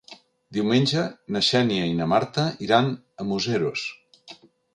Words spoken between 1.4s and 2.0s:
Xènia i